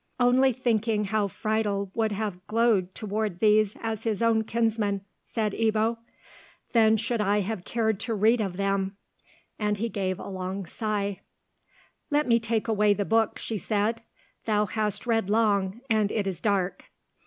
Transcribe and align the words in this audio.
"Only 0.19 0.51
thinking 0.51 1.03
how 1.05 1.27
Friedel 1.27 1.91
would 1.93 2.11
have 2.11 2.47
glowed 2.47 2.95
towards 2.95 3.37
these 3.37 3.75
as 3.81 4.01
his 4.03 4.23
own 4.23 4.43
kinsmen," 4.45 5.01
said 5.23 5.51
Ebbo. 5.53 5.97
"Then 6.73 6.97
should 6.97 7.21
I 7.21 7.41
have 7.41 7.65
cared 7.65 7.99
to 7.99 8.15
read 8.15 8.41
of 8.41 8.57
them!" 8.57 8.97
and 9.59 9.77
he 9.77 9.89
gave 9.89 10.17
a 10.19 10.27
long 10.27 10.65
sigh. 10.65 11.19
"Let 12.09 12.27
me 12.27 12.39
take 12.39 12.67
away 12.67 12.95
the 12.95 13.05
book," 13.05 13.37
she 13.37 13.59
said. 13.59 14.01
"Thou 14.45 14.65
hast 14.65 15.05
read 15.05 15.29
long, 15.29 15.81
and 15.87 16.11
it 16.11 16.25
is 16.25 16.41
dark." 16.41 16.89